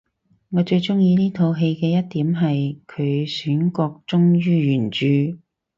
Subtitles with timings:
[0.49, 2.91] 我最鍾意呢套戲嘅一點係佢
[3.29, 5.05] 選角忠於原著